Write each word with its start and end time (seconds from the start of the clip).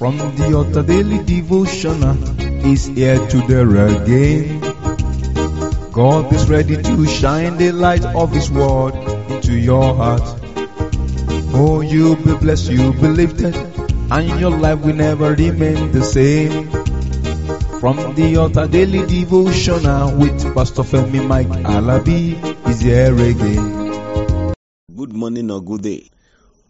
From 0.00 0.16
the 0.16 0.54
altar 0.56 0.82
daily 0.82 1.22
devotional 1.22 2.16
is 2.66 2.86
here 2.86 3.18
to 3.18 3.40
there 3.46 3.68
again. 3.86 4.58
God 5.92 6.32
is 6.32 6.48
ready 6.48 6.82
to 6.82 7.06
shine 7.06 7.58
the 7.58 7.72
light 7.72 8.06
of 8.06 8.32
His 8.32 8.50
word 8.50 8.94
into 9.28 9.52
your 9.52 9.94
heart. 9.94 10.22
Oh, 11.52 11.82
you'll 11.82 12.16
be 12.16 12.34
blessed, 12.34 12.70
you'll 12.70 12.94
be 12.94 13.08
lifted, 13.08 13.54
and 14.10 14.40
your 14.40 14.52
life 14.52 14.80
will 14.80 14.94
never 14.94 15.34
remain 15.34 15.92
the 15.92 16.02
same. 16.02 16.70
From 17.78 18.14
the 18.14 18.36
altar 18.38 18.66
daily 18.68 19.06
devotional 19.06 20.16
with 20.16 20.54
Pastor 20.54 20.82
Femi 20.82 21.26
Mike 21.26 21.48
Alabi 21.76 22.40
is 22.66 22.80
here 22.80 23.12
again. 23.12 24.54
Good 24.96 25.12
morning 25.12 25.50
or 25.50 25.60
good 25.60 25.82
day. 25.82 26.08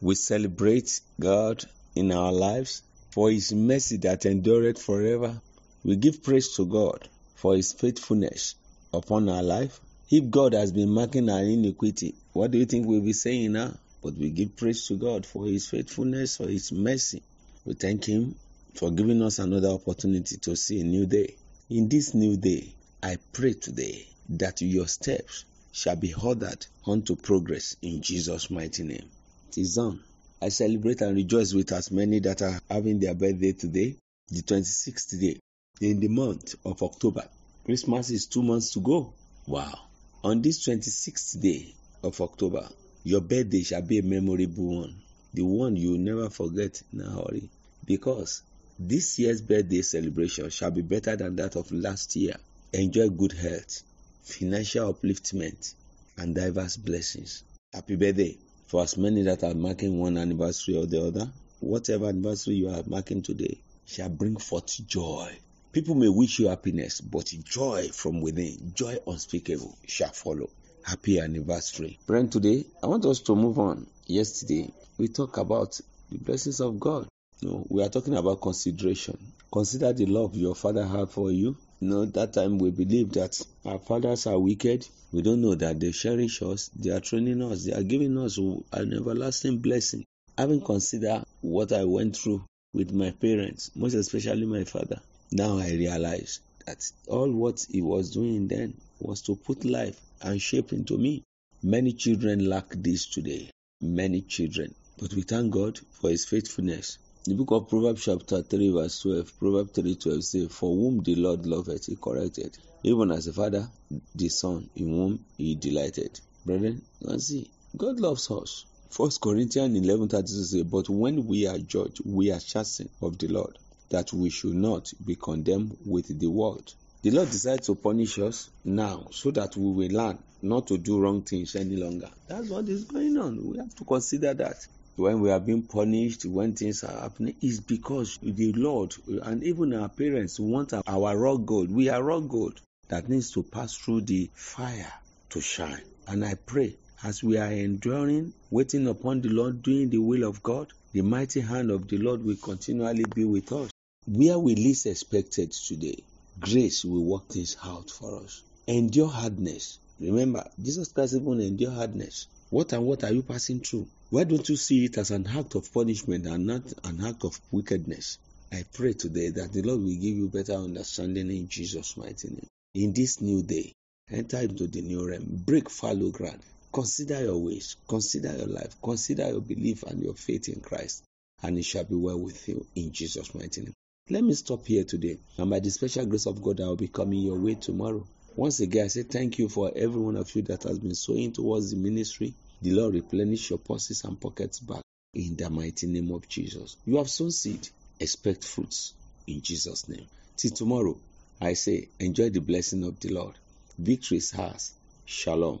We 0.00 0.16
celebrate 0.16 1.00
God 1.20 1.64
in 1.94 2.10
our 2.10 2.32
lives 2.32 2.82
for 3.10 3.30
His 3.30 3.52
mercy 3.52 3.96
that 3.98 4.26
endureth 4.26 4.80
forever. 4.80 5.40
We 5.84 5.96
give 5.96 6.22
praise 6.22 6.54
to 6.56 6.64
God 6.64 7.08
for 7.34 7.56
His 7.56 7.72
faithfulness 7.72 8.54
upon 8.92 9.28
our 9.28 9.42
life. 9.42 9.80
If 10.10 10.30
God 10.30 10.54
has 10.54 10.72
been 10.72 10.90
marking 10.90 11.28
our 11.28 11.42
iniquity, 11.42 12.14
what 12.32 12.50
do 12.50 12.58
you 12.58 12.66
think 12.66 12.86
we'll 12.86 13.00
be 13.00 13.12
saying 13.12 13.52
now? 13.52 13.74
But 14.02 14.14
we 14.14 14.30
give 14.30 14.56
praise 14.56 14.86
to 14.86 14.96
God 14.96 15.26
for 15.26 15.46
His 15.46 15.68
faithfulness, 15.68 16.36
for 16.36 16.48
His 16.48 16.72
mercy. 16.72 17.22
We 17.64 17.74
thank 17.74 18.04
Him 18.04 18.34
for 18.74 18.90
giving 18.90 19.22
us 19.22 19.38
another 19.38 19.68
opportunity 19.68 20.36
to 20.38 20.56
see 20.56 20.80
a 20.80 20.84
new 20.84 21.06
day. 21.06 21.36
In 21.68 21.88
this 21.88 22.14
new 22.14 22.36
day, 22.36 22.74
I 23.02 23.16
pray 23.32 23.52
today 23.52 24.06
that 24.30 24.60
your 24.60 24.86
steps 24.86 25.44
shall 25.72 25.96
be 25.96 26.14
ordered 26.14 26.66
unto 26.86 27.16
progress 27.16 27.76
in 27.82 28.02
Jesus' 28.02 28.50
mighty 28.50 28.82
name. 28.82 29.08
It 29.48 29.58
is 29.58 29.74
done. 29.74 30.00
I 30.42 30.48
celebrate 30.48 31.02
and 31.02 31.14
rejoice 31.14 31.52
with 31.52 31.70
as 31.72 31.90
many 31.90 32.18
that 32.20 32.40
are 32.40 32.58
having 32.70 32.98
their 32.98 33.14
birthday 33.14 33.52
today, 33.52 33.96
the 34.28 34.40
26th 34.40 35.20
day 35.20 35.38
in 35.82 36.00
the 36.00 36.08
month 36.08 36.54
of 36.64 36.82
October. 36.82 37.28
Christmas 37.64 38.08
is 38.10 38.24
two 38.24 38.42
months 38.42 38.72
to 38.72 38.80
go. 38.80 39.12
Wow. 39.46 39.78
On 40.24 40.40
this 40.40 40.66
26th 40.66 41.42
day 41.42 41.74
of 42.02 42.18
October, 42.22 42.66
your 43.04 43.20
birthday 43.20 43.62
shall 43.62 43.82
be 43.82 43.98
a 43.98 44.02
memorable 44.02 44.80
one. 44.80 44.94
The 45.34 45.42
one 45.42 45.76
you 45.76 45.90
will 45.90 45.98
never 45.98 46.30
forget 46.30 46.82
in 46.90 47.02
a 47.02 47.10
hurry. 47.10 47.50
Because 47.84 48.42
this 48.78 49.18
year's 49.18 49.42
birthday 49.42 49.82
celebration 49.82 50.48
shall 50.48 50.70
be 50.70 50.80
better 50.80 51.16
than 51.16 51.36
that 51.36 51.56
of 51.56 51.70
last 51.70 52.16
year. 52.16 52.36
Enjoy 52.72 53.10
good 53.10 53.32
health, 53.32 53.82
financial 54.22 54.94
upliftment, 54.94 55.74
and 56.16 56.34
diverse 56.34 56.78
blessings. 56.78 57.42
Happy 57.74 57.96
birthday 57.96 58.38
for 58.70 58.84
as 58.84 58.96
many 58.96 59.22
that 59.22 59.42
are 59.42 59.52
marking 59.52 59.98
one 59.98 60.16
anniversary 60.16 60.76
or 60.76 60.86
the 60.86 61.04
other. 61.04 61.28
Whatever 61.58 62.06
anniversary 62.06 62.54
you 62.54 62.68
are 62.68 62.84
marking 62.86 63.20
today 63.20 63.58
shall 63.84 64.08
bring 64.08 64.36
forth 64.36 64.86
joy. 64.86 65.36
People 65.72 65.96
may 65.96 66.08
wish 66.08 66.38
you 66.38 66.46
happiness, 66.46 67.00
but 67.00 67.26
joy 67.44 67.88
from 67.92 68.20
within, 68.20 68.70
joy 68.72 68.96
unspeakable, 69.08 69.76
shall 69.88 70.12
follow. 70.12 70.48
Happy 70.84 71.18
anniversary. 71.18 71.98
Friend, 72.06 72.30
today 72.30 72.64
I 72.80 72.86
want 72.86 73.04
us 73.06 73.18
to 73.22 73.34
move 73.34 73.58
on. 73.58 73.88
Yesterday 74.06 74.72
we 74.98 75.08
talked 75.08 75.38
about 75.38 75.80
the 76.12 76.18
blessings 76.18 76.60
of 76.60 76.78
God. 76.78 77.08
No, 77.42 77.66
we 77.68 77.82
are 77.82 77.88
talking 77.88 78.14
about 78.14 78.40
consideration. 78.40 79.18
Consider 79.52 79.92
the 79.92 80.06
love 80.06 80.36
your 80.36 80.54
father 80.54 80.86
had 80.86 81.10
for 81.10 81.32
you. 81.32 81.56
You 81.80 81.88
know, 81.88 82.04
that 82.04 82.34
time 82.34 82.58
we 82.58 82.70
believe 82.70 83.12
that 83.12 83.40
our 83.64 83.78
fathers 83.78 84.26
are 84.26 84.38
wicked. 84.38 84.86
We 85.12 85.22
don't 85.22 85.40
know 85.40 85.54
that 85.54 85.80
they 85.80 85.92
cherish 85.92 86.42
us, 86.42 86.68
they 86.76 86.90
are 86.90 87.00
training 87.00 87.42
us, 87.42 87.64
they 87.64 87.72
are 87.72 87.82
giving 87.82 88.18
us 88.18 88.36
an 88.36 88.92
everlasting 88.92 89.58
blessing. 89.58 90.04
Having 90.36 90.60
considered 90.60 91.24
what 91.40 91.72
I 91.72 91.84
went 91.84 92.16
through 92.18 92.44
with 92.74 92.92
my 92.92 93.10
parents, 93.12 93.70
most 93.74 93.94
especially 93.94 94.44
my 94.44 94.64
father, 94.64 95.00
now 95.32 95.58
I 95.58 95.70
realize 95.70 96.40
that 96.66 96.84
all 97.08 97.32
what 97.32 97.66
he 97.70 97.80
was 97.80 98.10
doing 98.10 98.46
then 98.46 98.74
was 99.00 99.22
to 99.22 99.34
put 99.34 99.64
life 99.64 99.98
and 100.20 100.40
shape 100.40 100.74
into 100.74 100.98
me. 100.98 101.22
Many 101.62 101.94
children 101.94 102.48
lack 102.48 102.68
this 102.70 103.06
today. 103.06 103.50
Many 103.80 104.20
children. 104.20 104.74
But 104.98 105.14
we 105.14 105.22
thank 105.22 105.52
God 105.52 105.78
for 105.92 106.10
his 106.10 106.26
faithfulness. 106.26 106.98
The 107.26 107.34
book 107.34 107.50
of 107.50 107.68
Proverbs 107.68 108.02
chapter 108.04 108.42
3 108.42 108.70
verse 108.70 109.00
12, 109.00 109.38
Proverbs 109.38 109.72
3 109.74 109.94
12 109.96 110.24
says, 110.24 110.46
For 110.52 110.74
whom 110.74 111.02
the 111.02 111.16
Lord 111.16 111.44
loveth, 111.44 111.84
he 111.84 111.96
corrected. 111.96 112.56
Even 112.82 113.10
as 113.10 113.26
a 113.26 113.32
father, 113.34 113.70
the 114.14 114.28
son 114.30 114.70
in 114.74 114.88
whom 114.88 115.26
he 115.36 115.54
delighted. 115.54 116.18
Brethren, 116.46 116.80
you 116.98 117.08
can 117.08 117.20
see, 117.20 117.52
God 117.76 118.00
loves 118.00 118.30
us. 118.30 118.64
First 118.88 119.20
Corinthians 119.20 119.76
11 119.76 120.08
32 120.08 120.44
says, 120.44 120.62
But 120.64 120.88
when 120.88 121.26
we 121.26 121.46
are 121.46 121.58
judged, 121.58 122.00
we 122.06 122.32
are 122.32 122.40
chastened 122.40 122.88
of 123.02 123.18
the 123.18 123.28
Lord, 123.28 123.58
that 123.90 124.14
we 124.14 124.30
should 124.30 124.54
not 124.54 124.90
be 125.04 125.14
condemned 125.16 125.76
with 125.84 126.18
the 126.18 126.30
world. 126.30 126.72
The 127.02 127.10
Lord 127.10 127.30
decides 127.30 127.66
to 127.66 127.74
punish 127.74 128.18
us 128.18 128.48
now 128.64 129.08
so 129.12 129.30
that 129.32 129.58
we 129.58 129.70
will 129.70 129.90
learn 129.90 130.18
not 130.40 130.68
to 130.68 130.78
do 130.78 130.98
wrong 130.98 131.20
things 131.22 131.54
any 131.54 131.76
longer. 131.76 132.08
That's 132.28 132.48
what 132.48 132.66
is 132.70 132.84
going 132.84 133.18
on. 133.18 133.46
We 133.46 133.58
have 133.58 133.74
to 133.74 133.84
consider 133.84 134.32
that 134.32 134.56
when 135.00 135.20
we 135.20 135.30
are 135.30 135.40
being 135.40 135.62
punished, 135.62 136.24
when 136.26 136.54
things 136.54 136.84
are 136.84 137.00
happening, 137.00 137.34
is 137.40 137.60
because 137.60 138.18
the 138.22 138.52
Lord 138.52 138.94
and 139.22 139.42
even 139.42 139.74
our 139.74 139.88
parents 139.88 140.38
want 140.38 140.72
our 140.86 141.16
raw 141.16 141.36
gold. 141.36 141.70
We 141.70 141.88
are 141.88 142.02
raw 142.02 142.20
gold 142.20 142.60
that 142.88 143.08
needs 143.08 143.32
to 143.32 143.42
pass 143.42 143.74
through 143.74 144.02
the 144.02 144.30
fire 144.34 144.92
to 145.30 145.40
shine. 145.40 145.82
And 146.06 146.24
I 146.24 146.34
pray 146.34 146.76
as 147.02 147.22
we 147.22 147.38
are 147.38 147.50
enduring, 147.50 148.34
waiting 148.50 148.86
upon 148.86 149.22
the 149.22 149.30
Lord, 149.30 149.62
doing 149.62 149.88
the 149.88 149.98
will 149.98 150.24
of 150.24 150.42
God, 150.42 150.68
the 150.92 151.02
mighty 151.02 151.40
hand 151.40 151.70
of 151.70 151.88
the 151.88 151.98
Lord 151.98 152.24
will 152.24 152.36
continually 152.36 153.04
be 153.14 153.24
with 153.24 153.50
us. 153.52 153.70
Where 154.06 154.38
we 154.38 154.54
least 154.54 154.86
expected 154.86 155.52
today, 155.52 156.02
grace 156.38 156.84
will 156.84 157.04
work 157.04 157.28
things 157.28 157.56
out 157.64 157.90
for 157.90 158.22
us. 158.22 158.42
Endure 158.66 159.08
hardness. 159.08 159.78
Remember, 159.98 160.44
Jesus 160.60 160.92
Christ 160.92 161.14
even 161.14 161.40
endured 161.40 161.74
hardness. 161.74 162.26
What 162.50 162.72
and 162.72 162.84
what 162.84 163.04
are 163.04 163.12
you 163.12 163.22
passing 163.22 163.60
through? 163.60 163.86
Why 164.10 164.24
don't 164.24 164.48
you 164.48 164.56
see 164.56 164.84
it 164.84 164.98
as 164.98 165.12
an 165.12 165.28
act 165.28 165.54
of 165.54 165.72
punishment 165.72 166.26
and 166.26 166.46
not 166.46 166.62
an 166.82 167.00
act 167.04 167.22
of 167.22 167.40
wickedness? 167.52 168.18
I 168.52 168.64
pray 168.72 168.92
today 168.92 169.28
that 169.28 169.52
the 169.52 169.62
Lord 169.62 169.82
will 169.82 169.94
give 169.94 170.16
you 170.16 170.28
better 170.28 170.54
understanding 170.54 171.30
in 171.30 171.48
Jesus' 171.48 171.96
mighty 171.96 172.28
name. 172.28 172.48
In 172.74 172.92
this 172.92 173.20
new 173.20 173.44
day, 173.44 173.72
enter 174.10 174.38
into 174.38 174.66
the 174.66 174.82
new 174.82 175.08
realm, 175.08 175.44
break 175.46 175.70
fallow 175.70 176.10
ground, 176.10 176.40
consider 176.72 177.22
your 177.22 177.38
ways, 177.38 177.76
consider 177.88 178.36
your 178.36 178.48
life, 178.48 178.74
consider 178.82 179.28
your 179.28 179.42
belief 179.42 179.84
and 179.84 180.02
your 180.02 180.14
faith 180.14 180.48
in 180.48 180.60
Christ, 180.60 181.04
and 181.44 181.56
it 181.56 181.64
shall 181.64 181.84
be 181.84 181.94
well 181.94 182.18
with 182.18 182.48
you 182.48 182.66
in 182.74 182.90
Jesus' 182.92 183.32
mighty 183.32 183.60
name. 183.60 183.74
Let 184.08 184.24
me 184.24 184.34
stop 184.34 184.66
here 184.66 184.82
today, 184.82 185.18
and 185.38 185.50
by 185.50 185.60
the 185.60 185.70
special 185.70 186.04
grace 186.06 186.26
of 186.26 186.42
God, 186.42 186.60
I 186.60 186.64
will 186.64 186.74
be 186.74 186.88
coming 186.88 187.20
your 187.20 187.38
way 187.38 187.54
tomorrow. 187.54 188.04
Once 188.36 188.60
again, 188.60 188.86
I 188.86 188.88
say 188.88 189.02
thank 189.04 189.38
you 189.38 189.48
for 189.48 189.72
every 189.76 190.00
one 190.00 190.16
of 190.16 190.34
you 190.34 190.42
that 190.42 190.62
has 190.64 190.78
been 190.78 190.94
sowing 190.94 191.32
towards 191.32 191.70
the 191.72 191.76
ministry. 191.76 192.34
The 192.62 192.72
Lord 192.72 192.94
replenish 192.94 193.50
your 193.50 193.58
purses 193.58 194.04
and 194.04 194.20
pockets 194.20 194.60
back 194.60 194.82
in 195.14 195.36
the 195.36 195.50
mighty 195.50 195.86
name 195.88 196.10
of 196.12 196.28
Jesus. 196.28 196.76
You 196.86 196.96
have 196.98 197.10
sown 197.10 197.30
seed, 197.32 197.68
expect 198.00 198.44
fruits 198.44 198.94
in 199.26 199.42
Jesus' 199.42 199.88
name. 199.88 200.06
Till 200.36 200.52
tomorrow, 200.52 201.00
I 201.40 201.54
say 201.54 201.88
enjoy 202.00 202.30
the 202.30 202.40
blessing 202.40 202.84
of 202.84 203.00
the 203.00 203.10
Lord. 203.10 203.38
Victory 203.78 204.18
is 204.18 204.34
ours. 204.34 204.74
Shalom. 205.04 205.60